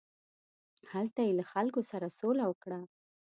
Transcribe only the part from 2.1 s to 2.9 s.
سوله وکړه.